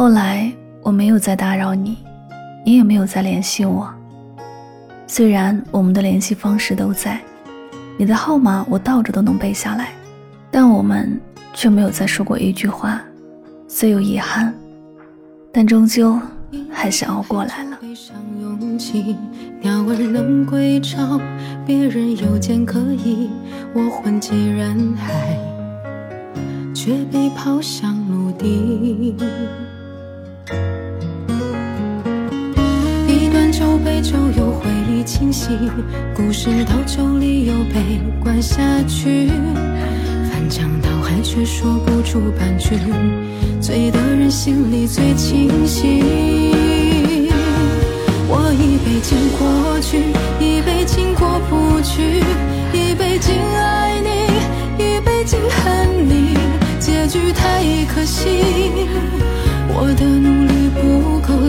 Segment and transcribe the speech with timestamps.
[0.00, 0.50] 后来
[0.82, 1.98] 我没有再打扰你，
[2.64, 3.86] 你也没有再联系我。
[5.06, 7.20] 虽然我们的联系方式都在，
[7.98, 9.90] 你的号码我倒着都能背下来，
[10.50, 11.20] 但我们
[11.52, 12.98] 却没有再说过一句话。
[13.68, 14.54] 虽有遗憾，
[15.52, 16.18] 但终究
[16.72, 17.78] 还是熬过来了。
[19.60, 21.20] 鸟儿能归巢，
[21.66, 23.28] 别人有剑可以，
[23.74, 25.36] 我混迹人海，
[26.74, 29.14] 却被抛向陆地。
[35.30, 35.48] 清晰，
[36.12, 39.28] 故事到酒里又被灌下去，
[40.28, 42.76] 翻江倒海却说不出半句，
[43.60, 46.00] 醉的人心里最清醒。
[48.26, 49.98] 我一杯敬过去，
[50.44, 52.24] 一杯敬过不去，
[52.72, 56.34] 一杯敬爱你，一杯敬恨你，
[56.80, 57.62] 结局太
[57.94, 58.26] 可惜。
[59.72, 61.39] 我的努力不够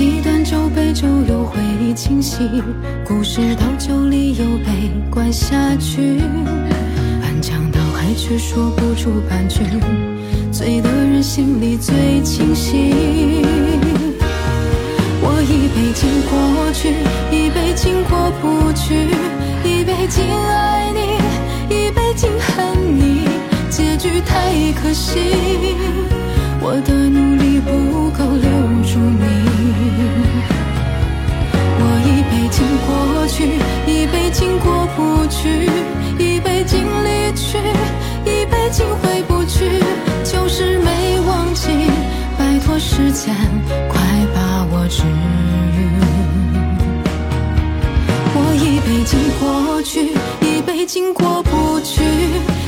[0.00, 2.38] 一段酒杯就有回忆清晰，
[3.04, 6.18] 故事到酒里又被灌下去，
[7.20, 9.60] 翻江倒海却说不出半句，
[10.50, 13.44] 醉的人心里最清醒。
[15.20, 16.94] 我一杯敬过去，
[17.30, 18.94] 一杯敬过不去，
[19.62, 23.28] 一杯敬爱你，一杯敬恨你，
[23.68, 25.76] 结局太可惜。
[26.62, 27.39] 我的努力
[38.70, 39.82] 一杯敬回不去，
[40.22, 41.66] 就是没忘记。
[42.38, 43.34] 拜托时间，
[43.88, 44.00] 快
[44.32, 45.02] 把我治
[45.74, 45.90] 愈。
[48.32, 52.00] 我一杯敬过去，一杯敬过不去，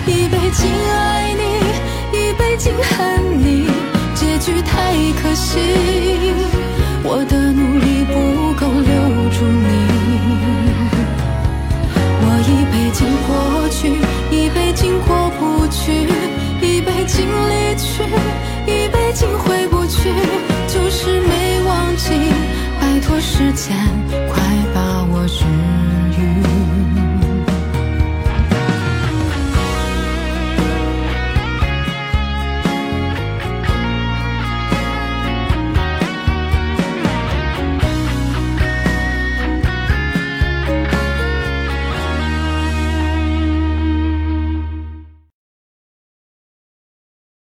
[0.06, 3.68] 一杯敬爱你，一杯敬恨你，
[4.16, 4.92] 结局太
[5.22, 5.60] 可惜。
[7.04, 7.36] 我的
[17.12, 18.02] 一杯敬离去，
[18.66, 20.10] 一杯敬回不去，
[20.66, 22.10] 就是没忘记。
[22.80, 23.76] 拜托时间，
[24.32, 24.41] 快